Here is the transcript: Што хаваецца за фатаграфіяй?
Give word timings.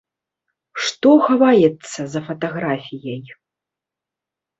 Што 0.85 1.09
хаваецца 1.27 1.99
за 2.13 2.19
фатаграфіяй? 2.29 3.21